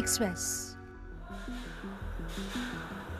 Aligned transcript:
Express. 0.00 0.70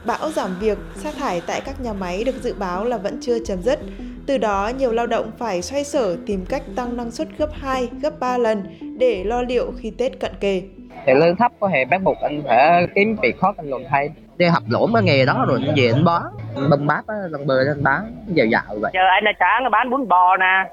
Bão 0.07 0.31
giảm 0.31 0.51
việc, 0.61 0.79
sa 0.95 1.11
thải 1.19 1.43
tại 1.47 1.61
các 1.67 1.81
nhà 1.81 1.93
máy 1.93 2.25
được 2.27 2.43
dự 2.43 2.55
báo 2.59 2.85
là 2.85 2.97
vẫn 2.97 3.19
chưa 3.21 3.39
chấm 3.47 3.63
dứt. 3.63 3.79
Từ 4.27 4.39
đó, 4.39 4.71
nhiều 4.79 4.93
lao 4.93 5.07
động 5.07 5.31
phải 5.39 5.63
xoay 5.63 5.85
sở 5.85 6.17
tìm 6.27 6.45
cách 6.49 6.63
tăng 6.77 6.97
năng 6.97 7.11
suất 7.11 7.29
gấp 7.39 7.49
2, 7.53 7.89
gấp 8.03 8.11
3 8.21 8.39
lần 8.39 8.65
để 8.99 9.25
lo 9.25 9.43
liệu 9.43 9.73
khi 9.79 9.93
Tết 9.99 10.21
cận 10.21 10.33
kề. 10.41 10.63
Thì 11.07 11.15
lương 11.15 11.37
thấp 11.37 11.53
có 11.61 11.69
hề 11.69 11.85
bắt 11.85 12.03
buộc 12.03 12.17
anh 12.21 12.43
phải 12.47 12.87
kiếm 12.95 13.17
việc 13.23 13.39
khó 13.41 13.55
anh 13.57 13.71
luận 13.71 13.85
thay. 13.91 14.11
Đi 14.37 14.47
học 14.47 14.63
lỗ 14.69 14.89
cái 14.95 15.03
nghề 15.03 15.27
đó 15.27 15.45
rồi 15.49 15.61
về 15.77 15.93
anh 15.95 16.05
bán, 16.05 16.23
bơm 16.71 16.87
bát 16.87 17.07
á, 17.07 17.15
lần 17.31 17.47
bờ 17.47 17.55
anh 17.71 17.85
bán, 17.85 18.13
dạo 18.27 18.47
dạo 18.47 18.63
vậy. 18.81 18.91
Giờ 18.95 19.01
anh 19.09 19.25
là 19.25 19.33
sáng 19.41 19.71
bán 19.71 19.91
bún 19.91 20.09
bò 20.09 20.37
nè, 20.37 20.71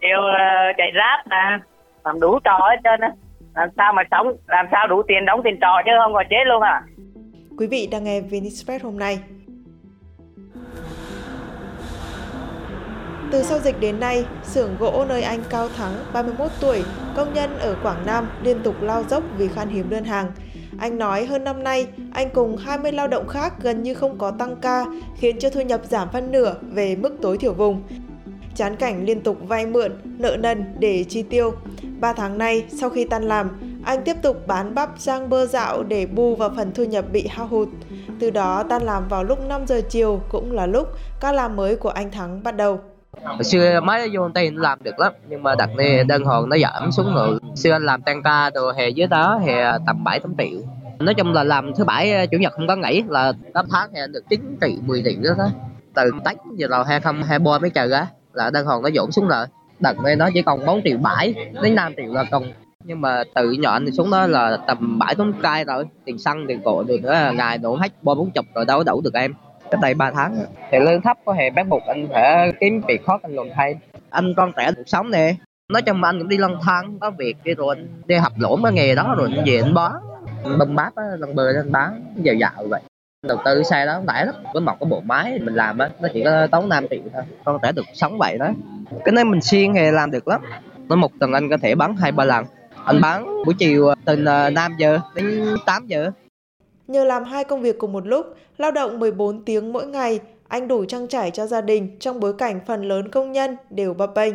kêu 0.00 0.18
uh, 0.18 0.76
chạy 0.76 0.90
ráp 0.96 1.26
nè, 1.30 1.58
làm 2.04 2.20
đủ 2.20 2.38
trò 2.44 2.58
hết 2.70 2.76
trơn 2.84 3.00
á. 3.00 3.10
Làm 3.54 3.68
sao 3.76 3.92
mà 3.92 4.02
sống, 4.10 4.26
làm 4.46 4.66
sao 4.72 4.86
đủ 4.88 5.02
tiền 5.08 5.24
đóng 5.26 5.40
tiền 5.44 5.58
trọ 5.60 5.82
chứ 5.84 5.90
không 6.04 6.12
còn 6.12 6.26
chết 6.30 6.44
luôn 6.46 6.62
à. 6.62 6.82
Quý 7.58 7.66
vị 7.66 7.88
đang 7.92 8.04
nghe 8.04 8.20
Vinexpress 8.20 8.84
hôm 8.84 8.98
nay. 8.98 9.20
Từ 13.32 13.42
sau 13.42 13.58
dịch 13.58 13.80
đến 13.80 14.00
nay, 14.00 14.24
xưởng 14.42 14.76
gỗ 14.78 15.04
nơi 15.08 15.22
anh 15.22 15.40
Cao 15.50 15.68
Thắng, 15.68 15.92
31 16.12 16.50
tuổi, 16.60 16.82
công 17.16 17.34
nhân 17.34 17.50
ở 17.58 17.76
Quảng 17.82 18.06
Nam 18.06 18.28
liên 18.42 18.60
tục 18.62 18.74
lao 18.82 19.02
dốc 19.02 19.22
vì 19.38 19.48
khan 19.48 19.68
hiếm 19.68 19.90
đơn 19.90 20.04
hàng. 20.04 20.26
Anh 20.78 20.98
nói 20.98 21.26
hơn 21.26 21.44
năm 21.44 21.64
nay, 21.64 21.86
anh 22.12 22.30
cùng 22.30 22.56
20 22.56 22.92
lao 22.92 23.08
động 23.08 23.28
khác 23.28 23.52
gần 23.62 23.82
như 23.82 23.94
không 23.94 24.18
có 24.18 24.30
tăng 24.38 24.56
ca, 24.56 24.84
khiến 25.16 25.38
cho 25.38 25.50
thu 25.50 25.60
nhập 25.60 25.80
giảm 25.84 26.08
phân 26.12 26.32
nửa 26.32 26.54
về 26.62 26.96
mức 26.96 27.16
tối 27.22 27.38
thiểu 27.38 27.52
vùng. 27.52 27.82
Chán 28.54 28.76
cảnh 28.76 29.04
liên 29.04 29.20
tục 29.20 29.36
vay 29.48 29.66
mượn, 29.66 29.92
nợ 30.18 30.36
nần 30.36 30.64
để 30.78 31.04
chi 31.08 31.22
tiêu. 31.22 31.52
3 32.00 32.12
tháng 32.12 32.38
nay, 32.38 32.64
sau 32.68 32.90
khi 32.90 33.04
tan 33.04 33.22
làm, 33.22 33.60
anh 33.84 34.02
tiếp 34.04 34.16
tục 34.22 34.46
bán 34.46 34.74
bắp 34.74 34.90
rang 34.98 35.28
bơ 35.28 35.46
dạo 35.46 35.82
để 35.82 36.06
bù 36.06 36.36
vào 36.36 36.50
phần 36.56 36.72
thu 36.74 36.84
nhập 36.84 37.04
bị 37.12 37.26
hao 37.26 37.46
hụt. 37.46 37.68
Từ 38.20 38.30
đó 38.30 38.64
tan 38.68 38.82
làm 38.82 39.08
vào 39.08 39.24
lúc 39.24 39.38
5 39.48 39.66
giờ 39.66 39.80
chiều 39.88 40.20
cũng 40.28 40.52
là 40.52 40.66
lúc 40.66 40.88
ca 41.20 41.32
làm 41.32 41.56
mới 41.56 41.76
của 41.76 41.88
anh 41.88 42.10
Thắng 42.10 42.42
bắt 42.42 42.56
đầu. 42.56 42.80
Hồi 43.24 43.44
xưa 43.44 43.80
mới 43.80 44.10
vô 44.12 44.20
công 44.22 44.32
ty 44.32 44.50
làm 44.50 44.82
được 44.82 44.98
lắm 44.98 45.12
nhưng 45.28 45.42
mà 45.42 45.54
đặt 45.54 45.70
này 45.76 46.04
đơn 46.04 46.24
hàng 46.24 46.48
nó 46.48 46.56
giảm 46.58 46.92
xuống 46.92 47.14
rồi. 47.14 47.38
Xưa 47.56 47.72
anh 47.72 47.84
làm 47.84 48.02
tăng 48.02 48.22
ca 48.22 48.50
từ 48.54 48.72
hè 48.76 48.88
dưới 48.88 49.06
đó 49.06 49.40
hè 49.46 49.78
tầm 49.86 50.04
7 50.04 50.20
8 50.20 50.34
triệu. 50.38 50.60
Nói 50.98 51.14
chung 51.14 51.32
là 51.32 51.44
làm 51.44 51.74
thứ 51.74 51.84
bảy 51.84 52.28
chủ 52.30 52.38
nhật 52.38 52.52
không 52.52 52.66
có 52.68 52.76
nghỉ 52.76 53.02
là 53.08 53.32
8 53.54 53.66
tháng 53.70 53.90
thì 53.94 54.00
anh 54.00 54.12
được 54.12 54.24
9 54.30 54.58
triệu 54.60 54.70
10 54.86 55.02
triệu 55.04 55.22
đó. 55.22 55.30
đó. 55.38 55.48
Từ 55.94 56.10
Tết 56.24 56.36
giờ 56.56 56.68
đầu 56.70 56.82
2023 56.82 57.58
mới 57.58 57.70
chờ 57.70 57.90
á 57.92 58.06
là 58.32 58.50
đơn 58.50 58.66
hàng 58.66 58.82
nó 58.82 58.88
dồn 58.88 59.12
xuống 59.12 59.28
rồi. 59.28 59.46
Đợt 59.80 59.98
này 59.98 60.16
nó 60.16 60.28
chỉ 60.34 60.42
còn 60.42 60.66
4 60.66 60.80
triệu 60.84 60.98
7 60.98 61.34
đến 61.62 61.74
5 61.74 61.92
triệu 61.96 62.12
là 62.12 62.24
còn 62.30 62.44
nhưng 62.84 63.00
mà 63.00 63.24
từ 63.34 63.52
nhỏ 63.52 63.72
anh 63.72 63.92
xuống 63.92 64.10
đó 64.10 64.26
là 64.26 64.58
tầm 64.66 64.98
bảy 64.98 65.14
tốn 65.14 65.32
cay 65.42 65.64
rồi. 65.64 65.84
Tiền 66.04 66.18
xăng 66.18 66.44
tiền 66.48 66.60
cộ 66.64 66.82
được 66.82 67.02
nữa 67.02 67.32
ngày 67.34 67.58
đổ 67.58 67.76
hết 67.76 67.88
ba 68.02 68.14
bốn 68.14 68.30
chục 68.30 68.46
rồi 68.54 68.64
đâu 68.64 68.82
đủ 68.84 69.00
được 69.00 69.14
em. 69.14 69.34
Cái 69.70 69.78
đây 69.82 69.94
3 69.94 70.10
tháng 70.10 70.36
thì 70.70 70.78
lương 70.78 71.02
thấp 71.02 71.16
có 71.24 71.32
hề 71.32 71.50
bắt 71.50 71.66
buộc 71.68 71.82
anh 71.86 72.08
phải 72.12 72.52
kiếm 72.60 72.80
việc 72.88 73.04
khó 73.06 73.18
anh 73.22 73.34
luận 73.34 73.48
thay. 73.54 73.74
Anh 74.10 74.34
con 74.36 74.52
trẻ 74.56 74.72
cuộc 74.76 74.82
sống 74.86 75.10
nè. 75.10 75.34
Nói 75.72 75.82
chung 75.82 76.04
anh 76.04 76.18
cũng 76.18 76.28
đi 76.28 76.38
lang 76.38 76.56
thang 76.62 76.98
có 77.00 77.10
việc 77.10 77.36
đi 77.44 77.54
rồi 77.54 77.76
anh 77.76 77.86
đi 78.06 78.14
học 78.14 78.32
lỗ 78.36 78.58
cái 78.62 78.72
nghề 78.72 78.94
đó 78.94 79.14
rồi 79.18 79.28
anh 79.36 79.44
về 79.46 79.60
anh 79.64 79.74
bán. 79.74 79.92
Bơm 80.58 80.76
bát 80.76 80.96
á 80.96 81.04
lần 81.18 81.34
bờ 81.34 81.52
anh 81.56 81.72
bán 81.72 82.14
dạo 82.16 82.34
dạo 82.34 82.64
vậy. 82.68 82.80
Đầu 83.26 83.38
tư 83.44 83.62
xe 83.62 83.86
đó 83.86 84.00
rẻ 84.06 84.24
lắm 84.24 84.34
với 84.52 84.62
một 84.62 84.76
cái 84.80 84.88
bộ 84.90 85.00
máy 85.00 85.38
mình 85.42 85.54
làm 85.54 85.78
á 85.78 85.90
nó 86.00 86.08
chỉ 86.12 86.24
có 86.24 86.46
tốn 86.46 86.68
5 86.68 86.86
triệu 86.90 87.00
thôi. 87.12 87.22
Con 87.44 87.58
trẻ 87.62 87.72
được 87.72 87.84
sống 87.94 88.18
vậy 88.18 88.38
đó 88.38 88.48
cái 89.04 89.12
này 89.12 89.24
mình 89.24 89.40
xuyên 89.40 89.74
thì 89.74 89.90
làm 89.90 90.10
được 90.10 90.28
lắm 90.28 90.40
nó 90.88 90.96
một 90.96 91.10
tuần 91.20 91.32
anh 91.32 91.50
có 91.50 91.56
thể 91.62 91.74
bán 91.74 91.96
hai 91.96 92.12
ba 92.12 92.24
lần 92.24 92.44
anh 92.84 93.00
bán 93.00 93.26
buổi 93.44 93.54
chiều 93.58 93.94
từ 94.04 94.16
5 94.16 94.72
giờ 94.78 94.98
đến 95.14 95.56
8 95.66 95.86
giờ 95.86 96.10
Nhờ 96.90 97.04
làm 97.04 97.24
hai 97.24 97.44
công 97.44 97.62
việc 97.62 97.78
cùng 97.78 97.92
một 97.92 98.06
lúc, 98.06 98.26
lao 98.58 98.70
động 98.70 98.98
14 98.98 99.44
tiếng 99.44 99.72
mỗi 99.72 99.86
ngày, 99.86 100.20
anh 100.48 100.68
đủ 100.68 100.84
trang 100.84 101.08
trải 101.08 101.30
cho 101.30 101.46
gia 101.46 101.60
đình 101.60 101.98
trong 101.98 102.20
bối 102.20 102.34
cảnh 102.38 102.60
phần 102.66 102.84
lớn 102.84 103.08
công 103.08 103.32
nhân 103.32 103.56
đều 103.70 103.94
bấp 103.94 104.10
bênh. 104.14 104.34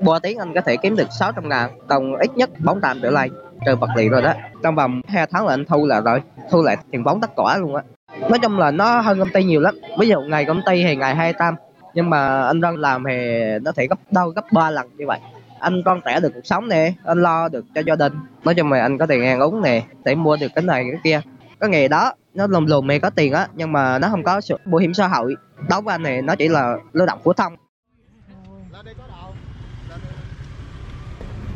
3 0.00 0.18
tiếng 0.22 0.38
anh 0.38 0.54
có 0.54 0.60
thể 0.60 0.76
kiếm 0.76 0.96
được 0.96 1.08
600 1.18 1.48
ngàn, 1.48 1.70
còn 1.88 2.16
ít 2.16 2.36
nhất 2.36 2.50
400 2.64 2.98
trở 3.02 3.10
lại, 3.10 3.30
trừ 3.66 3.76
vật 3.76 3.88
liệu 3.96 4.10
rồi 4.10 4.22
đó. 4.22 4.32
Trong 4.62 4.74
vòng 4.74 5.00
2 5.08 5.26
tháng 5.30 5.46
là 5.46 5.54
anh 5.54 5.64
thu 5.64 5.86
là 5.86 6.00
rồi, 6.00 6.22
thu 6.50 6.62
lại 6.62 6.76
tiền 6.90 7.04
vốn 7.04 7.20
tất 7.20 7.30
cả 7.36 7.58
luôn 7.58 7.74
á. 7.74 7.82
Nói 8.20 8.38
chung 8.42 8.58
là 8.58 8.70
nó 8.70 9.00
hơn 9.00 9.18
công 9.18 9.30
ty 9.34 9.44
nhiều 9.44 9.60
lắm. 9.60 9.78
Ví 9.98 10.08
dụ 10.08 10.20
ngày 10.20 10.44
công 10.44 10.62
ty 10.66 10.84
thì 10.84 10.96
ngày 10.96 11.14
200, 11.14 11.54
nhưng 11.96 12.10
mà 12.10 12.46
anh 12.46 12.60
đang 12.60 12.76
làm 12.76 13.04
thì 13.08 13.14
nó 13.62 13.72
thể 13.72 13.86
gấp 13.86 13.98
đâu 14.10 14.28
gấp 14.28 14.44
3 14.52 14.70
lần 14.70 14.88
như 14.96 15.06
vậy. 15.06 15.20
Anh 15.60 15.82
con 15.84 16.00
trẻ 16.04 16.20
được 16.20 16.30
cuộc 16.34 16.46
sống 16.46 16.68
nè 16.68 16.92
anh 17.04 17.22
lo 17.22 17.48
được 17.48 17.64
cho 17.74 17.82
gia 17.86 17.96
đình 17.96 18.12
nói 18.44 18.54
chung 18.54 18.72
là 18.72 18.82
anh 18.82 18.98
có 18.98 19.06
tiền 19.06 19.24
ăn 19.24 19.40
uống 19.40 19.62
nè 19.62 19.82
để 20.04 20.14
mua 20.14 20.36
được 20.36 20.48
cái 20.54 20.64
này 20.64 20.84
cái 20.90 21.00
kia. 21.04 21.20
Cái 21.60 21.70
nghề 21.70 21.88
đó 21.88 22.12
nó 22.34 22.46
lùm 22.46 22.66
lùm 22.66 22.86
mày 22.86 23.00
có 23.00 23.10
tiền 23.10 23.32
á 23.32 23.48
nhưng 23.54 23.72
mà 23.72 23.98
nó 23.98 24.08
không 24.08 24.22
có 24.22 24.40
sự 24.40 24.56
bảo 24.64 24.78
hiểm 24.78 24.94
xã 24.94 25.08
hội. 25.08 25.36
Đối 25.68 25.82
với 25.82 25.94
anh 25.94 26.02
này 26.02 26.22
nó 26.22 26.34
chỉ 26.34 26.48
là 26.48 26.76
lao 26.92 27.06
động 27.06 27.18
phổ 27.24 27.32
thông. 27.32 27.56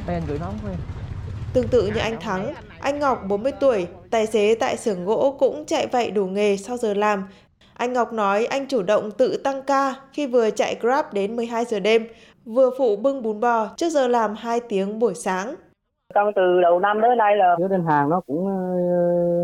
Đây 0.07 0.17
anh 0.17 0.23
gửi 0.29 0.39
nóng 0.39 0.59
thôi 0.63 0.73
Tương 1.53 1.69
tự 1.69 1.87
như 1.87 2.01
anh 2.01 2.21
Thắng, 2.21 2.55
anh 2.81 2.99
Ngọc 2.99 3.23
40 3.29 3.53
tuổi, 3.61 3.87
tài 4.11 4.27
xế 4.27 4.55
tại 4.61 4.77
xưởng 4.77 5.05
gỗ 5.05 5.37
cũng 5.39 5.65
chạy 5.67 5.87
vậy 5.87 6.11
đủ 6.11 6.27
nghề 6.27 6.57
sau 6.57 6.77
giờ 6.77 6.95
làm. 6.95 7.25
Anh 7.81 7.93
Ngọc 7.93 8.13
nói 8.13 8.47
anh 8.51 8.67
chủ 8.69 8.83
động 8.83 9.11
tự 9.19 9.37
tăng 9.45 9.63
ca 9.67 9.95
khi 10.13 10.27
vừa 10.27 10.51
chạy 10.51 10.77
Grab 10.81 11.05
đến 11.13 11.37
12 11.37 11.65
giờ 11.65 11.81
đêm, 11.81 12.03
vừa 12.45 12.71
phụ 12.79 12.97
bưng 12.97 13.23
bún 13.23 13.41
bò 13.41 13.67
trước 13.77 13.89
giờ 13.89 14.09
làm 14.09 14.35
2 14.35 14.61
tiếng 14.69 14.99
buổi 14.99 15.15
sáng. 15.15 15.55
Trong 16.15 16.33
từ 16.37 16.61
đầu 16.61 16.81
năm 16.81 16.99
tới 17.03 17.17
nay 17.17 17.37
là 17.37 17.55
thiếu 17.59 17.69
đơn 17.69 17.85
hàng 17.89 18.11
nó 18.11 18.21
cũng 18.27 18.47
ờ, 18.47 18.55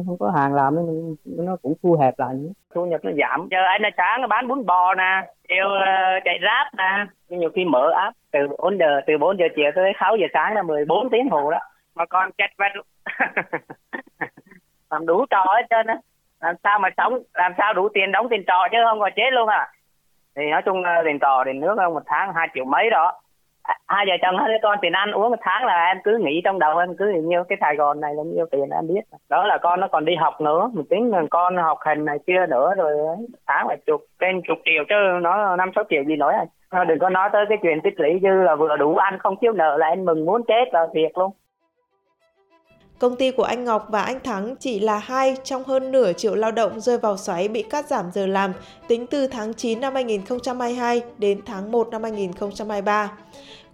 không 0.06 0.18
có 0.18 0.30
hàng 0.36 0.54
làm 0.54 0.74
nên 0.76 1.16
nó 1.46 1.56
cũng 1.62 1.74
thu 1.82 1.96
hẹp 2.00 2.18
lại. 2.18 2.34
Thu 2.74 2.86
nhập 2.86 3.00
nó 3.04 3.10
giảm. 3.18 3.48
Giờ 3.50 3.58
anh 3.66 3.82
là 3.82 3.90
sáng 3.96 4.28
bán 4.28 4.48
bún 4.48 4.66
bò 4.66 4.94
nè, 4.94 5.32
kêu 5.48 5.66
uh, 5.66 6.22
chạy 6.24 6.38
ráp 6.42 6.74
nè, 6.78 7.06
nhiều 7.38 7.50
khi 7.54 7.64
mở 7.64 7.90
áp 7.90 8.12
từ 8.32 8.38
4 8.58 8.78
giờ 8.78 9.00
từ 9.06 9.18
4 9.18 9.38
giờ 9.38 9.44
chiều 9.56 9.70
tới 9.74 9.92
6 10.00 10.16
giờ 10.16 10.26
sáng 10.34 10.54
là 10.54 10.62
14 10.62 11.10
tiếng 11.10 11.28
hồ 11.30 11.50
đó. 11.50 11.58
Mà 11.94 12.06
còn 12.06 12.30
chặt 12.38 12.50
vặt 12.58 12.72
làm 14.90 15.06
đủ 15.06 15.26
trò 15.30 15.44
hết 15.56 15.66
trơn 15.70 15.86
á. 15.86 15.96
Làm 16.40 16.54
sao 16.64 16.78
mà 16.78 16.88
sống, 16.96 17.18
làm 17.34 17.52
sao 17.58 17.74
đủ 17.74 17.88
tiền 17.94 18.12
đóng 18.12 18.28
tiền 18.30 18.44
trò 18.46 18.68
chứ 18.72 18.78
không 18.84 19.00
còn 19.00 19.12
chết 19.16 19.30
luôn 19.32 19.48
à? 19.48 19.68
Thì 20.36 20.42
nói 20.50 20.62
chung 20.62 20.84
ờ, 20.84 20.92
tiền 21.04 21.18
trò 21.18 21.42
tiền 21.44 21.60
nước 21.60 21.74
ờ, 21.78 21.90
một 21.90 22.02
tháng 22.06 22.32
hai 22.34 22.48
triệu 22.54 22.64
mấy 22.64 22.90
đó. 22.90 23.12
À, 23.62 23.74
hai 23.88 24.06
vợ 24.08 24.14
chồng 24.22 24.38
hai 24.38 24.48
đứa 24.48 24.58
con 24.62 24.78
tiền 24.82 24.92
ăn 24.92 25.12
uống 25.12 25.30
một 25.30 25.36
tháng 25.40 25.64
là 25.64 25.84
em 25.84 25.96
cứ 26.04 26.18
nghĩ 26.24 26.40
trong 26.44 26.58
đầu 26.58 26.78
em 26.78 26.96
cứ 26.98 27.12
nhiêu 27.24 27.44
cái 27.48 27.58
Sài 27.60 27.76
Gòn 27.76 28.00
này 28.00 28.14
là 28.14 28.22
nhiêu 28.22 28.46
tiền 28.50 28.70
em 28.70 28.86
biết. 28.88 29.00
Đó 29.28 29.44
là 29.46 29.58
con 29.58 29.80
nó 29.80 29.88
còn 29.88 30.04
đi 30.04 30.14
học 30.14 30.40
nữa 30.40 30.70
mình 30.74 30.86
tính 30.90 31.10
là 31.10 31.22
con 31.30 31.56
học 31.56 31.78
hành 31.80 32.04
này 32.04 32.18
kia 32.26 32.46
nữa 32.48 32.74
rồi 32.76 32.92
ờ, 32.98 33.16
tháng 33.46 33.68
là 33.68 33.76
chục 33.86 34.00
trên 34.20 34.42
chục 34.48 34.58
triệu 34.64 34.84
chứ 34.88 34.94
nó 35.22 35.56
năm 35.56 35.70
sáu 35.74 35.84
triệu 35.90 36.02
gì 36.04 36.16
nói 36.16 36.34
à. 36.34 36.84
Đừng 36.84 36.98
có 36.98 37.08
nói 37.08 37.30
tới 37.32 37.44
cái 37.48 37.58
chuyện 37.62 37.80
tích 37.80 38.00
lũy 38.00 38.20
dư 38.22 38.42
là 38.42 38.54
vừa 38.54 38.76
đủ 38.76 38.96
ăn 38.96 39.18
không 39.18 39.34
thiếu 39.40 39.52
nợ 39.52 39.76
là 39.76 39.86
em 39.86 40.04
mừng 40.04 40.26
muốn 40.26 40.42
chết 40.48 40.64
là 40.72 40.86
thiệt 40.94 41.10
luôn. 41.14 41.32
Công 42.98 43.16
ty 43.16 43.30
của 43.30 43.42
anh 43.42 43.64
Ngọc 43.64 43.86
và 43.90 44.02
anh 44.02 44.20
Thắng 44.20 44.56
chỉ 44.56 44.80
là 44.80 44.98
hai 44.98 45.36
trong 45.44 45.64
hơn 45.64 45.92
nửa 45.92 46.12
triệu 46.12 46.34
lao 46.34 46.52
động 46.52 46.80
rơi 46.80 46.98
vào 46.98 47.16
xoáy 47.16 47.48
bị 47.48 47.62
cắt 47.62 47.88
giảm 47.88 48.10
giờ 48.14 48.26
làm 48.26 48.52
tính 48.88 49.06
từ 49.06 49.26
tháng 49.26 49.54
9 49.54 49.80
năm 49.80 49.94
2022 49.94 51.02
đến 51.18 51.40
tháng 51.46 51.72
1 51.72 51.88
năm 51.90 52.02
2023. 52.02 53.12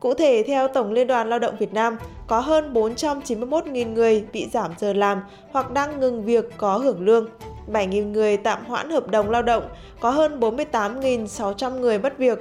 Cụ 0.00 0.14
thể, 0.14 0.44
theo 0.46 0.68
Tổng 0.68 0.92
Liên 0.92 1.06
đoàn 1.06 1.30
Lao 1.30 1.38
động 1.38 1.56
Việt 1.58 1.74
Nam, 1.74 1.96
có 2.26 2.40
hơn 2.40 2.72
491.000 2.74 3.92
người 3.92 4.24
bị 4.32 4.48
giảm 4.52 4.70
giờ 4.78 4.92
làm 4.92 5.20
hoặc 5.52 5.72
đang 5.72 6.00
ngừng 6.00 6.24
việc 6.24 6.44
có 6.56 6.78
hưởng 6.78 7.04
lương. 7.04 7.28
7.000 7.72 8.12
người 8.12 8.36
tạm 8.36 8.64
hoãn 8.64 8.90
hợp 8.90 9.08
đồng 9.08 9.30
lao 9.30 9.42
động, 9.42 9.62
có 10.00 10.10
hơn 10.10 10.40
48.600 10.40 11.80
người 11.80 11.98
mất 11.98 12.18
việc, 12.18 12.38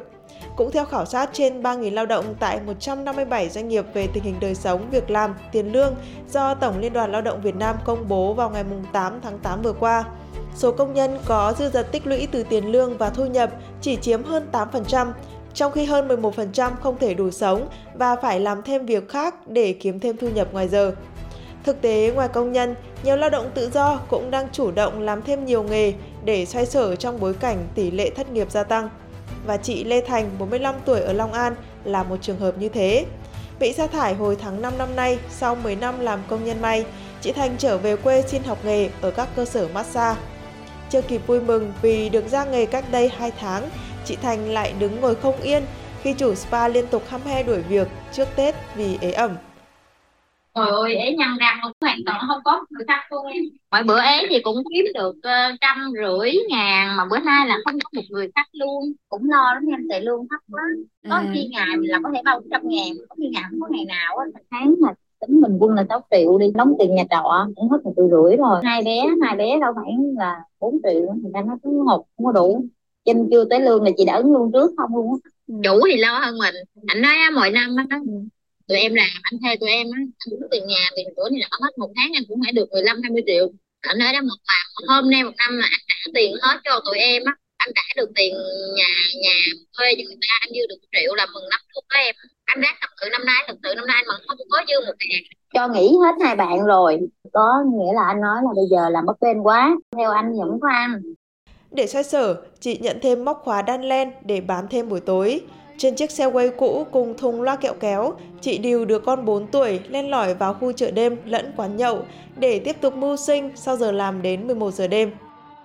cũng 0.55 0.71
theo 0.71 0.85
khảo 0.85 1.05
sát 1.05 1.29
trên 1.33 1.61
3.000 1.61 1.93
lao 1.93 2.05
động 2.05 2.35
tại 2.39 2.59
157 2.65 3.49
doanh 3.49 3.67
nghiệp 3.67 3.85
về 3.93 4.07
tình 4.13 4.23
hình 4.23 4.35
đời 4.41 4.55
sống, 4.55 4.89
việc 4.91 5.09
làm, 5.09 5.35
tiền 5.51 5.71
lương 5.71 5.95
do 6.29 6.53
Tổng 6.53 6.79
Liên 6.79 6.93
đoàn 6.93 7.11
Lao 7.11 7.21
động 7.21 7.41
Việt 7.41 7.55
Nam 7.55 7.75
công 7.85 8.07
bố 8.07 8.33
vào 8.33 8.49
ngày 8.49 8.63
8 8.93 9.19
tháng 9.21 9.39
8 9.39 9.61
vừa 9.61 9.73
qua, 9.73 10.03
số 10.55 10.71
công 10.71 10.93
nhân 10.93 11.17
có 11.25 11.53
dư 11.57 11.69
dật 11.69 11.91
tích 11.91 12.07
lũy 12.07 12.27
từ 12.31 12.43
tiền 12.43 12.71
lương 12.71 12.97
và 12.97 13.09
thu 13.09 13.25
nhập 13.25 13.51
chỉ 13.81 13.95
chiếm 13.95 14.23
hơn 14.23 14.47
8%, 14.51 15.11
trong 15.53 15.71
khi 15.71 15.85
hơn 15.85 16.07
11% 16.07 16.71
không 16.81 16.97
thể 16.99 17.13
đủ 17.13 17.31
sống 17.31 17.67
và 17.93 18.15
phải 18.15 18.39
làm 18.39 18.61
thêm 18.61 18.85
việc 18.85 19.09
khác 19.09 19.47
để 19.47 19.73
kiếm 19.73 19.99
thêm 19.99 20.17
thu 20.17 20.27
nhập 20.29 20.47
ngoài 20.53 20.67
giờ. 20.67 20.95
Thực 21.63 21.81
tế, 21.81 22.11
ngoài 22.15 22.27
công 22.27 22.51
nhân, 22.51 22.75
nhiều 23.03 23.15
lao 23.15 23.29
động 23.29 23.51
tự 23.53 23.69
do 23.69 23.99
cũng 24.09 24.31
đang 24.31 24.47
chủ 24.51 24.71
động 24.71 25.01
làm 25.01 25.21
thêm 25.21 25.45
nhiều 25.45 25.63
nghề 25.63 25.93
để 26.25 26.45
xoay 26.45 26.65
sở 26.65 26.95
trong 26.95 27.19
bối 27.19 27.33
cảnh 27.33 27.57
tỷ 27.75 27.91
lệ 27.91 28.09
thất 28.09 28.31
nghiệp 28.31 28.51
gia 28.51 28.63
tăng 28.63 28.89
và 29.45 29.57
chị 29.57 29.83
Lê 29.83 30.01
Thành, 30.01 30.29
45 30.39 30.75
tuổi 30.85 30.99
ở 30.99 31.13
Long 31.13 31.33
An 31.33 31.55
là 31.83 32.03
một 32.03 32.17
trường 32.21 32.39
hợp 32.39 32.57
như 32.57 32.69
thế. 32.69 33.05
Bị 33.59 33.73
sa 33.73 33.87
thải 33.87 34.13
hồi 34.13 34.37
tháng 34.41 34.61
5 34.61 34.77
năm 34.77 34.95
nay, 34.95 35.19
sau 35.29 35.55
10 35.55 35.75
năm 35.75 35.99
làm 35.99 36.19
công 36.27 36.45
nhân 36.45 36.61
may, 36.61 36.85
chị 37.21 37.31
Thành 37.31 37.55
trở 37.57 37.77
về 37.77 37.95
quê 37.95 38.21
xin 38.21 38.43
học 38.43 38.57
nghề 38.65 38.89
ở 39.01 39.11
các 39.11 39.27
cơ 39.35 39.45
sở 39.45 39.67
massage. 39.73 40.19
Chưa 40.89 41.01
kịp 41.01 41.21
vui 41.27 41.41
mừng 41.41 41.73
vì 41.81 42.09
được 42.09 42.27
ra 42.27 42.45
nghề 42.45 42.65
cách 42.65 42.85
đây 42.91 43.11
2 43.17 43.31
tháng, 43.39 43.69
chị 44.05 44.17
Thành 44.21 44.49
lại 44.49 44.73
đứng 44.79 45.01
ngồi 45.01 45.15
không 45.15 45.41
yên 45.41 45.63
khi 46.01 46.13
chủ 46.13 46.35
spa 46.35 46.67
liên 46.67 46.87
tục 46.87 47.03
hăm 47.07 47.21
he 47.21 47.43
đuổi 47.43 47.61
việc 47.61 47.87
trước 48.13 48.27
Tết 48.35 48.55
vì 48.75 48.97
ế 49.01 49.11
ẩm 49.11 49.37
trời 50.55 50.67
ơi 50.67 50.95
ế 50.95 51.15
nhăn 51.15 51.37
răng 51.39 51.59
luôn 51.63 51.71
hoàn 51.81 51.97
toàn 52.05 52.21
không 52.27 52.41
có 52.43 52.65
người 52.69 52.85
khách 52.87 53.11
luôn 53.11 53.25
mỗi 53.71 53.83
bữa 53.83 54.01
ế 54.01 54.27
thì 54.29 54.41
cũng 54.43 54.55
kiếm 54.73 54.85
được 54.93 55.15
uh, 55.17 55.57
trăm 55.61 55.77
rưỡi 55.93 56.31
ngàn 56.49 56.97
mà 56.97 57.05
bữa 57.11 57.19
nay 57.19 57.47
là 57.47 57.57
không 57.65 57.75
có 57.83 57.89
một 57.95 58.01
người 58.09 58.31
khách 58.35 58.47
luôn. 58.51 58.93
Cũng 59.09 59.29
lo 59.29 59.53
lắm 59.53 59.63
em 59.71 59.87
tại 59.89 60.01
lương 60.01 60.27
thấp 60.29 60.39
quá. 60.51 60.61
Có 61.09 61.17
ừ. 61.17 61.25
khi 61.33 61.47
ngày 61.51 61.67
là 61.79 61.99
có 62.03 62.09
thể 62.15 62.21
bao 62.25 62.41
trăm 62.51 62.61
ngàn 62.63 62.87
có 63.09 63.15
khi 63.17 63.29
ngày 63.29 63.43
không 63.49 63.59
có 63.61 63.67
ngày 63.71 63.85
nào 63.85 64.17
á. 64.17 64.25
Tháng 64.51 64.75
mà 64.81 64.89
tính 65.19 65.41
mình 65.41 65.57
quân 65.59 65.75
là 65.75 65.85
6 65.89 66.01
triệu 66.11 66.37
đi 66.37 66.51
đóng 66.55 66.73
tiền 66.79 66.95
nhà 66.95 67.03
trọ 67.09 67.47
cũng 67.55 67.69
hết 67.69 67.77
một 67.83 67.93
triệu 67.95 68.09
rưỡi 68.09 68.37
rồi. 68.37 68.61
Hai 68.63 68.83
bé 68.83 69.05
hai 69.21 69.35
bé 69.35 69.59
đâu 69.59 69.73
phải 69.75 69.93
là 70.17 70.35
4 70.59 70.77
triệu 70.83 71.15
thì 71.23 71.29
ra 71.33 71.41
nó 71.41 71.57
cứ 71.63 71.69
hụt 71.69 72.01
không 72.17 72.25
có 72.25 72.31
đủ. 72.31 72.65
Trinh 73.05 73.27
chưa 73.31 73.45
tới 73.45 73.59
lương 73.59 73.83
là 73.83 73.91
chị 73.97 74.05
đã 74.05 74.15
ứng 74.15 74.33
lương 74.33 74.51
trước 74.53 74.71
không 74.77 74.95
luôn 74.95 75.19
chủ 75.63 75.79
thì 75.91 75.97
lo 75.97 76.19
hơn 76.19 76.37
mình. 76.37 76.55
Anh 76.87 77.01
nói 77.01 77.13
á, 77.13 77.29
mỗi 77.35 77.49
năm 77.49 77.75
á 77.89 77.99
tụi 78.71 78.79
em 78.79 78.93
làm 78.93 79.11
anh 79.27 79.35
thuê 79.41 79.55
tụi 79.55 79.69
em 79.69 79.87
á 79.97 79.99
anh 80.23 80.29
cũng 80.29 80.49
tiền 80.51 80.63
nhà 80.67 80.83
tiền 80.95 81.07
cửa 81.15 81.29
này 81.31 81.39
là 81.41 81.47
hết 81.63 81.73
một 81.77 81.91
tháng 81.97 82.11
anh 82.17 82.23
cũng 82.29 82.39
phải 82.45 82.51
được 82.57 82.67
15 82.71 83.01
20 83.03 83.23
triệu. 83.27 83.45
Anh 83.81 83.99
nói 83.99 84.13
đó 84.13 84.19
một 84.21 84.39
mà 84.49 84.59
hôm 84.87 85.09
nay 85.11 85.23
một 85.23 85.35
năm 85.41 85.51
là 85.57 85.67
anh 85.75 85.83
trả 85.89 85.99
tiền 86.15 86.31
hết 86.41 86.57
cho 86.65 86.73
tụi 86.85 86.97
em 86.97 87.21
á 87.25 87.33
anh 87.63 87.71
trả 87.77 87.85
được 87.97 88.09
tiền 88.15 88.33
nhà 88.77 88.91
nhà 89.23 89.35
thuê 89.77 89.87
cho 89.97 90.03
người 90.07 90.19
ta 90.23 90.33
anh 90.43 90.51
dư 90.55 90.63
được 90.69 90.79
một 90.81 90.89
triệu 90.95 91.15
là 91.15 91.25
mừng 91.33 91.47
lắm 91.51 91.61
luôn 91.73 91.85
đó 91.93 91.99
em. 92.07 92.15
Anh 92.45 92.61
ráng 92.61 92.75
thật 92.81 92.91
sự 93.01 93.07
năm 93.11 93.25
nay 93.25 93.39
thật 93.47 93.57
sự 93.63 93.69
năm 93.75 93.85
nay 93.87 93.95
anh 93.99 94.05
mà 94.07 94.15
không 94.27 94.37
có 94.49 94.59
dư 94.67 94.77
một 94.87 94.95
tiền 94.99 95.23
cho 95.53 95.67
nghỉ 95.67 95.87
hết 96.03 96.15
hai 96.25 96.35
bạn 96.35 96.65
rồi 96.65 96.99
có 97.33 97.47
nghĩa 97.73 97.93
là 97.95 98.03
anh 98.07 98.21
nói 98.21 98.39
là 98.45 98.51
bây 98.55 98.65
giờ 98.71 98.89
làm 98.89 99.05
bất 99.05 99.17
bên 99.21 99.37
quá 99.47 99.75
theo 99.97 100.11
anh 100.11 100.27
vẫn 100.39 100.59
có 100.61 100.67
ăn. 100.69 101.01
Để 101.71 101.87
xoay 101.87 102.03
sở, 102.03 102.35
chị 102.59 102.77
nhận 102.81 102.99
thêm 103.01 103.25
móc 103.25 103.41
khóa 103.43 103.61
đan 103.61 103.81
len 103.81 104.11
để 104.25 104.41
bán 104.41 104.67
thêm 104.69 104.89
buổi 104.89 104.99
tối. 104.99 105.41
Trên 105.81 105.95
chiếc 105.95 106.11
xe 106.11 106.25
quay 106.25 106.49
cũ 106.49 106.87
cùng 106.91 107.17
thùng 107.17 107.41
loa 107.41 107.55
kẹo 107.55 107.73
kéo, 107.79 108.13
chị 108.41 108.57
điều 108.57 108.85
được 108.85 109.05
con 109.05 109.25
4 109.25 109.47
tuổi 109.47 109.79
lên 109.89 110.09
lỏi 110.09 110.33
vào 110.33 110.53
khu 110.53 110.71
chợ 110.71 110.91
đêm 110.91 111.17
lẫn 111.25 111.51
quán 111.57 111.77
nhậu 111.77 112.03
để 112.37 112.59
tiếp 112.59 112.81
tục 112.81 112.95
mưu 112.95 113.15
sinh 113.15 113.51
sau 113.55 113.77
giờ 113.77 113.91
làm 113.91 114.21
đến 114.21 114.47
11 114.47 114.71
giờ 114.71 114.87
đêm. 114.87 115.11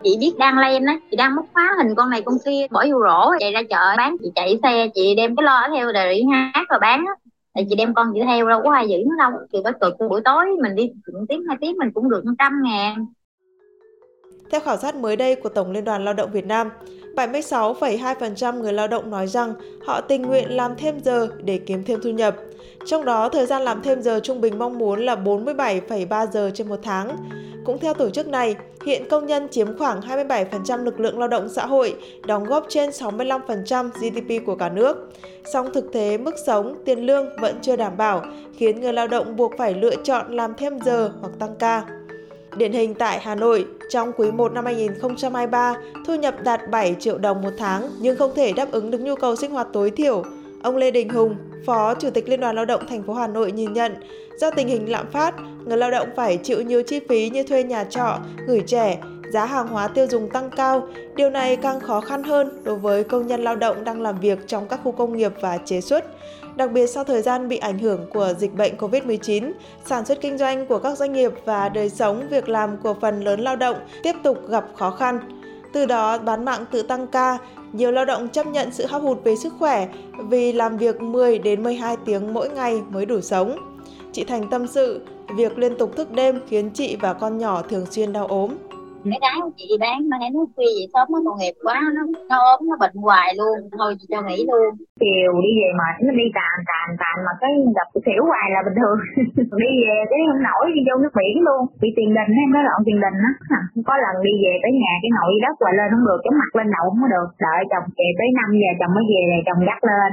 Chị 0.03 0.17
biết 0.21 0.33
đăng 0.39 0.59
lên 0.59 0.85
á, 0.85 1.01
chị 1.11 1.17
đang 1.17 1.37
móc 1.37 1.45
khóa 1.53 1.75
hình 1.79 1.95
con 1.95 2.11
này 2.11 2.23
con 2.23 2.35
kia, 2.45 2.67
bỏ 2.71 2.85
vô 2.91 2.99
rổ, 3.01 3.39
chạy 3.41 3.53
ra 3.53 3.63
chợ 3.71 3.97
bán, 3.97 4.17
chị 4.23 4.31
chạy 4.35 4.59
xe, 4.63 4.89
chị 4.95 5.15
đem 5.15 5.37
cái 5.37 5.45
lo 5.45 5.69
theo 5.77 5.93
để 5.93 6.23
hát 6.33 6.65
rồi 6.69 6.79
bán 6.81 7.05
á. 7.07 7.13
Tại 7.55 7.67
chị 7.69 7.75
đem 7.77 7.95
con 7.95 8.07
chị 8.15 8.21
theo 8.27 8.49
đâu 8.49 8.61
có 8.65 8.73
ai 8.73 8.89
giữ 8.89 8.97
nó 9.07 9.31
đâu, 9.31 9.41
chị 9.53 9.59
phải 9.65 9.73
cực 9.81 10.09
buổi 10.09 10.21
tối 10.25 10.45
mình 10.63 10.75
đi 10.75 10.91
tiếng 11.29 11.43
hai 11.49 11.57
tiếng 11.61 11.79
mình 11.79 11.91
cũng 11.95 12.11
được 12.11 12.23
trăm 12.39 12.53
ngàn 12.65 13.07
theo 14.51 14.61
khảo 14.61 14.77
sát 14.77 14.95
mới 14.95 15.17
đây 15.17 15.35
của 15.35 15.49
Tổng 15.49 15.73
Liên 15.73 15.85
đoàn 15.85 16.05
Lao 16.05 16.15
động 16.15 16.31
Việt 16.33 16.47
Nam, 16.47 16.71
76,2% 17.17 18.61
người 18.61 18.73
lao 18.73 18.89
động 18.89 19.11
nói 19.11 19.27
rằng 19.27 19.55
họ 19.85 20.01
tình 20.01 20.23
nguyện 20.23 20.57
làm 20.57 20.77
thêm 20.77 21.01
giờ 21.05 21.29
để 21.45 21.59
kiếm 21.67 21.85
thêm 21.85 22.01
thu 22.03 22.11
nhập. 22.11 22.37
Trong 22.87 23.05
đó, 23.05 23.29
thời 23.29 23.47
gian 23.47 23.63
làm 23.63 23.83
thêm 23.83 24.03
giờ 24.03 24.21
trung 24.23 24.41
bình 24.41 24.59
mong 24.59 24.79
muốn 24.79 25.05
là 25.05 25.15
47,3 25.15 26.27
giờ 26.33 26.51
trên 26.55 26.69
một 26.69 26.81
tháng. 26.83 27.17
Cũng 27.65 27.79
theo 27.79 27.95
tổ 27.95 28.11
chức 28.11 28.27
này, 28.27 28.57
hiện 28.87 29.09
công 29.11 29.27
nhân 29.27 29.49
chiếm 29.49 29.79
khoảng 29.79 30.01
27% 30.01 30.85
lực 30.85 31.01
lượng 31.01 31.19
lao 31.19 31.29
động 31.29 31.49
xã 31.49 31.67
hội, 31.67 31.97
đóng 32.27 32.45
góp 32.45 32.67
trên 32.69 32.91
65% 32.91 33.91
GDP 33.91 34.47
của 34.47 34.55
cả 34.55 34.69
nước. 34.69 35.13
Song 35.53 35.71
thực 35.75 35.93
tế 35.93 36.19
mức 36.19 36.35
sống, 36.47 36.75
tiền 36.85 37.07
lương 37.07 37.27
vẫn 37.41 37.59
chưa 37.63 37.77
đảm 37.77 37.97
bảo, 37.97 38.23
khiến 38.57 38.81
người 38.81 38.93
lao 38.93 39.09
động 39.09 39.37
buộc 39.37 39.53
phải 39.59 39.75
lựa 39.75 39.97
chọn 40.05 40.37
làm 40.37 40.55
thêm 40.55 40.79
giờ 40.85 41.13
hoặc 41.21 41.33
tăng 41.39 41.57
ca. 41.59 41.85
Điển 42.57 42.73
hình 42.73 42.95
tại 42.95 43.21
Hà 43.23 43.35
Nội, 43.35 43.67
trong 43.89 44.13
quý 44.17 44.31
1 44.31 44.53
năm 44.53 44.65
2023, 44.65 45.77
thu 46.07 46.15
nhập 46.15 46.35
đạt 46.45 46.71
7 46.71 46.97
triệu 47.01 47.19
đồng 47.19 47.43
một 47.43 47.51
tháng 47.59 47.91
nhưng 48.01 48.17
không 48.17 48.35
thể 48.35 48.53
đáp 48.53 48.73
ứng 48.73 48.91
được 48.91 49.01
nhu 49.01 49.15
cầu 49.15 49.37
sinh 49.37 49.51
hoạt 49.51 49.67
tối 49.73 49.91
thiểu. 49.91 50.23
Ông 50.63 50.77
Lê 50.77 50.91
Đình 50.91 51.09
Hùng, 51.09 51.37
Phó 51.67 51.95
Chủ 51.95 52.11
tịch 52.11 52.29
Liên 52.29 52.41
đoàn 52.41 52.57
Lao 52.57 52.65
động 52.65 52.87
thành 52.89 53.03
phố 53.03 53.13
Hà 53.13 53.27
Nội 53.27 53.53
nhìn 53.53 53.73
nhận, 53.73 53.95
do 54.41 54.51
tình 54.51 54.69
hình 54.69 54.91
lạm 54.91 55.07
phát, 55.13 55.35
người 55.65 55.77
lao 55.77 55.91
động 55.91 56.09
phải 56.17 56.37
chịu 56.37 56.63
nhiều 56.63 56.83
chi 56.83 57.01
phí 57.09 57.31
như 57.31 57.43
thuê 57.43 57.63
nhà 57.63 57.85
trọ, 57.85 58.19
gửi 58.47 58.63
trẻ, 58.67 58.99
giá 59.31 59.45
hàng 59.45 59.69
hóa 59.69 59.89
tiêu 59.89 60.07
dùng 60.11 60.29
tăng 60.31 60.51
cao. 60.51 60.87
Điều 61.17 61.31
này 61.31 61.57
càng 61.57 61.81
khó 61.81 62.01
khăn 62.01 62.23
hơn 62.23 62.63
đối 62.65 62.77
với 62.77 63.05
công 63.05 63.27
nhân 63.27 63.45
lao 63.45 63.57
động 63.57 63.85
đang 63.85 64.03
làm 64.03 64.21
việc 64.21 64.39
trong 64.47 64.69
các 64.69 64.81
khu 64.85 64.93
công 64.93 65.17
nghiệp 65.17 65.33
và 65.41 65.59
chế 65.59 65.81
xuất. 65.81 66.05
Đặc 66.57 66.73
biệt 66.73 66.87
sau 66.87 67.05
thời 67.05 67.23
gian 67.23 67.49
bị 67.49 67.57
ảnh 67.57 67.79
hưởng 67.79 68.07
của 68.13 68.33
dịch 68.39 68.55
bệnh 68.55 68.77
COVID-19, 68.77 69.53
sản 69.85 70.05
xuất 70.05 70.21
kinh 70.21 70.39
doanh 70.39 70.67
của 70.67 70.79
các 70.79 70.99
doanh 70.99 71.13
nghiệp 71.13 71.33
và 71.45 71.69
đời 71.69 71.91
sống 71.91 72.29
việc 72.31 72.49
làm 72.49 72.77
của 72.77 72.95
phần 73.01 73.21
lớn 73.21 73.41
lao 73.41 73.57
động 73.57 73.77
tiếp 74.03 74.17
tục 74.23 74.49
gặp 74.49 74.65
khó 74.75 74.91
khăn. 74.91 75.21
Từ 75.73 75.87
đó 75.87 76.19
bán 76.19 76.45
mạng 76.45 76.65
tự 76.71 76.83
tăng 76.83 77.07
ca, 77.07 77.39
nhiều 77.73 77.93
lao 77.93 78.05
động 78.05 78.29
chấp 78.29 78.47
nhận 78.47 78.73
sự 78.73 78.87
hao 78.87 79.01
hụt 79.01 79.25
về 79.25 79.37
sức 79.37 79.53
khỏe 79.59 79.89
vì 80.29 80.53
làm 80.53 80.77
việc 80.77 81.01
10 81.01 81.39
đến 81.39 81.63
12 81.63 81.97
tiếng 82.05 82.35
mỗi 82.35 82.51
ngày 82.51 82.83
mới 82.91 83.07
đủ 83.07 83.21
sống. 83.21 83.57
Chị 84.13 84.25
Thành 84.25 84.51
tâm 84.51 84.67
sự, 84.67 85.01
việc 85.37 85.59
liên 85.59 85.79
tục 85.79 85.97
thức 85.97 86.13
đêm 86.13 86.41
khiến 86.49 86.71
chị 86.71 86.97
và 87.01 87.13
con 87.13 87.39
nhỏ 87.39 87.63
thường 87.63 87.87
xuyên 87.91 88.13
đau 88.13 88.27
ốm 88.27 88.55
mấy 89.11 89.21
cái 89.25 89.37
của 89.43 89.53
chị 89.59 89.69
bán 89.83 89.99
mà 90.11 90.17
thấy 90.21 90.31
nó 90.35 90.43
khuya 90.55 90.73
vậy 90.77 90.87
sớm 90.93 91.07
nó 91.13 91.19
tội 91.27 91.37
nghiệp 91.39 91.57
quá 91.67 91.79
nó 91.97 92.03
nó 92.31 92.37
ốm 92.53 92.61
nó 92.71 92.77
bệnh 92.83 92.97
hoài 93.07 93.29
luôn 93.39 93.57
thôi 93.79 93.91
chị 93.99 94.07
cho 94.13 94.21
nghỉ 94.23 94.39
luôn. 94.51 94.71
Chiều 95.03 95.33
đi 95.45 95.53
về 95.61 95.69
mệt 95.81 95.97
nó 96.07 96.13
đi 96.21 96.27
tàn 96.39 96.55
tàn 96.71 96.87
tàn 97.03 97.17
mà 97.27 97.33
cái 97.43 97.53
gặp 97.79 97.89
thiểu 98.07 98.23
hoài 98.31 98.47
là 98.55 98.61
bình 98.67 98.77
thường. 98.81 98.99
Đi 99.63 99.71
về 99.85 99.97
cái 100.11 100.21
không 100.29 100.43
nổi 100.49 100.65
đi 100.75 100.81
vô 100.87 100.95
nước 101.03 101.13
biển 101.19 101.35
luôn 101.47 101.61
bị 101.83 101.89
tiền 101.97 102.11
đình 102.17 102.31
hay 102.37 102.47
nó 102.55 102.61
lộn 102.69 102.81
tiền 102.87 102.99
đình 103.05 103.19
á. 103.29 103.33
Có 103.89 103.95
lần 104.05 104.15
đi 104.27 104.35
về 104.45 104.53
tới 104.63 104.73
nhà 104.83 104.93
cái 105.03 105.11
nội 105.19 105.33
đất 105.45 105.55
hoài 105.63 105.75
lên 105.79 105.89
không 105.93 106.07
được 106.09 106.21
chống 106.25 106.39
mặt 106.41 106.51
lên 106.59 106.69
đầu 106.77 106.85
không 106.91 107.03
có 107.05 107.09
được. 107.15 107.29
Đợi 107.47 107.61
chồng 107.71 107.87
về 107.99 108.09
tới 108.19 108.29
5 108.39 108.61
giờ 108.61 108.71
chồng 108.79 108.93
mới 108.97 109.05
về 109.13 109.23
rồi 109.31 109.43
chồng 109.47 109.61
dắt 109.69 109.81
lên. 109.91 110.13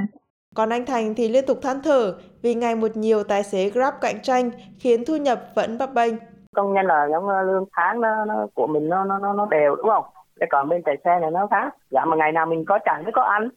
Còn 0.54 0.68
anh 0.76 0.86
Thành 0.86 1.14
thì 1.16 1.24
liên 1.28 1.44
tục 1.46 1.58
than 1.62 1.78
thở 1.84 2.14
vì 2.42 2.54
ngày 2.54 2.74
một 2.74 2.96
nhiều 2.96 3.20
tài 3.24 3.42
xế 3.42 3.70
Grab 3.70 3.94
cạnh 4.00 4.18
tranh 4.22 4.50
khiến 4.80 5.04
thu 5.06 5.16
nhập 5.16 5.38
vẫn 5.54 5.78
bấp 5.78 5.94
bênh 5.94 6.14
công 6.54 6.72
nhân 6.72 6.86
là 6.86 7.08
giống 7.12 7.28
lương 7.28 7.64
tháng 7.72 8.00
nó, 8.00 8.24
nó 8.24 8.46
của 8.54 8.66
mình 8.66 8.88
nó 8.88 9.04
nó 9.04 9.32
nó 9.32 9.46
đều 9.50 9.76
đúng 9.76 9.88
không? 9.88 10.04
Để 10.40 10.46
còn 10.50 10.68
bên 10.68 10.82
tài 10.82 10.96
xe 11.04 11.18
này 11.20 11.30
nó 11.30 11.46
khác. 11.46 11.74
Dạ 11.90 12.04
mà 12.04 12.16
ngày 12.16 12.32
nào 12.32 12.46
mình 12.46 12.64
có 12.64 12.78
chẳng 12.84 13.02
mới 13.02 13.12
có 13.12 13.22
ăn. 13.22 13.48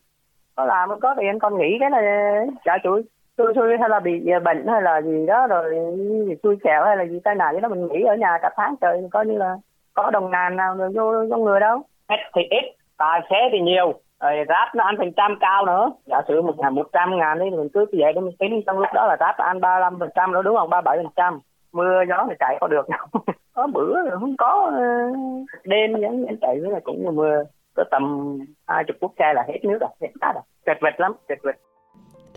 Có 0.56 0.66
làm 0.66 1.00
có 1.00 1.16
tiền 1.18 1.40
con 1.40 1.58
nghĩ 1.58 1.78
cái 1.80 1.90
là 1.90 2.02
trả 2.66 2.78
chuỗi 2.84 3.04
xui 3.38 3.54
xui 3.56 3.78
hay 3.80 3.90
là 3.90 4.00
bị 4.00 4.32
bệnh 4.44 4.68
hay 4.68 4.82
là 4.82 5.02
gì 5.02 5.26
đó 5.26 5.48
rồi 5.48 5.76
xui 6.44 6.58
xẻo 6.64 6.86
hay 6.86 6.98
là 6.98 7.06
gì 7.06 7.20
tai 7.24 7.36
nạn 7.36 7.56
gì 7.56 7.62
đó 7.62 7.70
mình 7.70 7.88
nghỉ 7.88 8.04
ở 8.04 8.16
nhà 8.16 8.38
cả 8.42 8.50
tháng 8.56 8.76
trời 8.82 9.08
coi 9.12 9.26
như 9.26 9.38
là 9.38 9.58
có 9.94 10.12
đồng 10.12 10.30
ngàn 10.30 10.56
nào 10.56 10.76
được 10.76 10.90
vô 10.96 11.14
trong 11.30 11.44
người 11.44 11.60
đâu. 11.60 11.82
Ít 12.08 12.20
thì 12.36 12.42
ít 12.42 12.76
tài 12.98 13.22
xế 13.30 13.36
thì 13.52 13.60
nhiều. 13.60 13.94
Rồi 14.22 14.46
ráp 14.48 14.76
nó 14.76 14.84
ăn 14.84 14.96
phần 14.98 15.12
trăm 15.18 15.38
cao 15.40 15.66
nữa. 15.66 15.92
Giả 16.06 16.22
sử 16.28 16.42
một 16.42 16.54
ngày 16.58 16.72
một 16.72 16.88
trăm 16.94 17.18
ngàn 17.18 17.40
đi 17.40 17.50
mình 17.50 17.70
cứ 17.74 17.86
vậy 18.00 18.14
đó 18.14 18.22
mình 18.22 18.36
tính 18.40 18.62
trong 18.68 18.80
lúc 18.80 18.88
đó 18.94 19.06
là 19.08 19.18
ráp 19.20 19.38
ăn 19.38 19.62
ba 19.62 19.76
mươi 19.76 19.82
lăm 19.82 20.00
phần 20.00 20.10
trăm 20.16 20.32
nữa 20.32 20.42
đúng 20.42 20.58
không? 20.58 20.70
Ba 20.70 20.82
bảy 20.82 20.98
phần 20.98 21.12
trăm 21.16 21.40
mưa 21.78 22.04
gió 22.10 22.26
thì 22.30 22.36
chạy 22.40 22.58
có 22.62 22.68
được 22.68 22.90
đâu 22.90 23.08
có 23.54 23.68
bữa 23.74 24.02
là 24.02 24.12
không 24.20 24.36
có 24.38 24.72
ờ, 24.74 24.84
đêm 25.64 25.94
vẫn 25.94 26.38
chạy 26.42 26.56
nữa 26.56 26.70
là 26.70 26.80
cũng 26.84 27.16
mưa 27.16 27.44
có 27.76 27.84
tầm 27.92 28.38
hai 28.68 28.84
chục 28.88 28.96
quốc 29.00 29.12
xe 29.20 29.34
là 29.36 29.44
hết 29.48 29.60
nước 29.64 29.78
rồi 29.82 29.90
hết 30.02 30.10
cát 30.22 30.36
rồi 30.36 30.44
tuyệt 30.66 30.78
vật 30.82 30.94
lắm 30.98 31.14
tuyệt 31.28 31.40
vật 31.44 31.56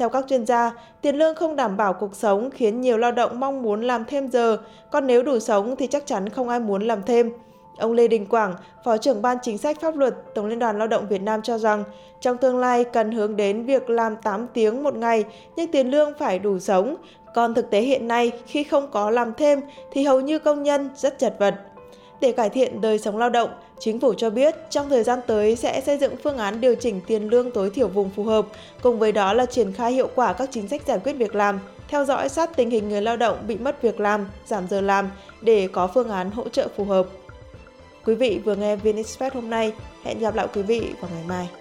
theo 0.01 0.09
các 0.09 0.25
chuyên 0.29 0.47
gia, 0.47 0.73
tiền 1.03 1.17
lương 1.17 1.35
không 1.35 1.57
đảm 1.57 1.77
bảo 1.77 1.93
cuộc 1.93 2.15
sống 2.15 2.51
khiến 2.51 2.81
nhiều 2.81 2.99
lao 2.99 3.13
động 3.13 3.41
mong 3.41 3.63
muốn 3.63 3.83
làm 3.83 4.05
thêm 4.05 4.29
giờ, 4.29 4.59
còn 4.91 5.07
nếu 5.07 5.23
đủ 5.23 5.39
sống 5.39 5.77
thì 5.77 5.87
chắc 5.87 6.07
chắn 6.07 6.29
không 6.29 6.49
ai 6.49 6.61
muốn 6.61 6.83
làm 6.83 7.03
thêm. 7.03 7.31
Ông 7.79 7.93
Lê 7.93 8.09
Đình 8.09 8.27
Quảng, 8.27 8.55
Phó 8.85 8.97
trưởng 8.97 9.23
Ban 9.23 9.37
Chính 9.43 9.59
sách 9.59 9.81
Pháp 9.81 9.97
luật 9.97 10.15
Tổng 10.35 10.47
Liên 10.47 10.59
đoàn 10.59 10.79
Lao 10.79 10.89
động 10.89 11.07
Việt 11.09 11.23
Nam 11.23 11.43
cho 11.43 11.59
rằng, 11.59 11.85
trong 12.21 12.37
tương 12.37 12.59
lai 12.59 12.85
cần 12.85 13.13
hướng 13.13 13.37
đến 13.37 13.65
việc 13.65 13.91
làm 13.91 14.17
8 14.17 14.47
tiếng 14.55 14.83
một 14.83 14.95
ngày 14.95 15.25
nhưng 15.57 15.73
tiền 15.73 15.91
lương 15.91 16.15
phải 16.19 16.39
đủ 16.39 16.59
sống. 16.59 16.97
Còn 17.35 17.55
thực 17.55 17.71
tế 17.71 17.81
hiện 17.81 18.09
nay, 18.09 18.33
khi 18.47 18.65
không 18.65 18.91
có 18.91 19.11
làm 19.11 19.35
thêm 19.35 19.61
thì 19.93 20.05
hầu 20.05 20.21
như 20.21 20.39
công 20.39 20.63
nhân 20.63 20.91
rất 20.97 21.19
chật 21.19 21.35
vật. 21.39 21.55
Để 22.21 22.33
cải 22.33 22.51
thiện 22.51 22.81
đời 22.81 22.99
sống 22.99 23.19
lao 23.19 23.31
động, 23.31 23.51
chính 23.79 24.01
phủ 24.01 24.15
cho 24.15 24.31
biết 24.31 24.55
trong 24.71 24.89
thời 24.89 25.03
gian 25.03 25.19
tới 25.27 25.57
sẽ 25.57 25.81
xây 25.81 25.99
dựng 25.99 26.17
phương 26.23 26.39
án 26.39 26.61
điều 26.61 26.75
chỉnh 26.75 27.01
tiền 27.07 27.29
lương 27.29 27.51
tối 27.51 27.71
thiểu 27.71 27.89
vùng 27.89 28.11
phù 28.11 28.25
hợp, 28.25 28.47
cùng 28.83 28.99
với 28.99 29.13
đó 29.13 29.33
là 29.33 29.47
triển 29.47 29.73
khai 29.73 29.93
hiệu 29.93 30.09
quả 30.15 30.33
các 30.33 30.49
chính 30.53 30.69
sách 30.69 30.83
giải 30.87 30.99
quyết 31.05 31.13
việc 31.13 31.35
làm, 31.35 31.61
theo 31.89 32.05
dõi 32.05 32.29
sát 32.29 32.57
tình 32.57 32.71
hình 32.71 32.89
người 32.89 33.03
lao 33.03 33.17
động 33.17 33.39
bị 33.47 33.57
mất 33.57 33.83
việc 33.83 34.01
làm, 34.01 34.27
giảm 34.47 34.69
giờ 34.69 34.81
làm 34.81 35.11
để 35.41 35.69
có 35.73 35.87
phương 35.87 36.09
án 36.09 36.31
hỗ 36.31 36.49
trợ 36.49 36.69
phù 36.77 36.85
hợp. 36.85 37.07
Quý 38.05 38.15
vị 38.15 38.41
vừa 38.45 38.55
nghe 38.55 38.77
VN 38.77 38.97
Express 38.97 39.35
hôm 39.35 39.51
nay. 39.51 39.73
Hẹn 40.05 40.19
gặp 40.19 40.35
lại 40.35 40.47
quý 40.55 40.63
vị 40.63 40.83
vào 41.01 41.11
ngày 41.15 41.25
mai. 41.29 41.60